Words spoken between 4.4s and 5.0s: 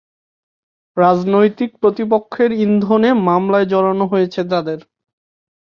তাঁদের।